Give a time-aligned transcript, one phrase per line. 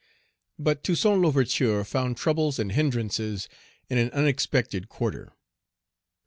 [0.57, 3.47] BUT Toussaint L'Ouverture found troubles and hindrances
[3.87, 5.35] in an unexpected quarter.